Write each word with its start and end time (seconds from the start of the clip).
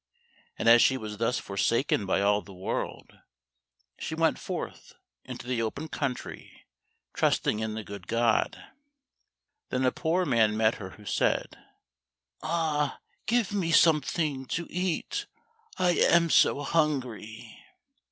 And 0.57 0.67
as 0.67 0.81
she 0.81 0.97
was 0.97 1.17
thus 1.17 1.37
forsaken 1.37 2.07
by 2.07 2.21
all 2.21 2.41
the 2.41 2.55
world, 2.55 3.19
she 3.99 4.15
went 4.15 4.39
forth 4.39 4.95
into 5.25 5.45
the 5.45 5.61
open 5.61 5.89
country, 5.89 6.65
trusting 7.13 7.59
in 7.59 7.75
the 7.75 7.83
good 7.83 8.07
God. 8.07 8.63
Then 9.69 9.85
a 9.85 9.91
poor 9.91 10.25
man 10.25 10.57
met 10.57 10.73
her, 10.81 10.89
who 10.97 11.05
said, 11.05 11.55
"Ah, 12.41 12.97
give 13.27 13.53
me 13.53 13.69
something 13.71 14.47
to 14.47 14.65
eat, 14.71 15.27
I 15.77 15.91
am 15.91 16.31
so 16.31 16.63
hungry!" 16.63 17.55